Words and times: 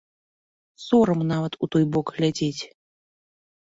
Сорам 0.85 1.21
нават 1.33 1.53
у 1.63 1.71
той 1.77 1.83
бок 1.95 2.07
глядзець. 2.19 2.61